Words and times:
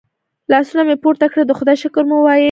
لاسونه 0.51 0.81
مې 0.87 0.95
پورته 1.03 1.25
کړل 1.31 1.45
د 1.47 1.53
خدای 1.59 1.77
شکر 1.83 2.03
مو 2.09 2.17
وایست. 2.21 2.39